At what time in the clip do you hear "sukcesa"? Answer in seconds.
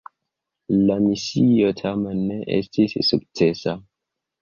3.13-3.81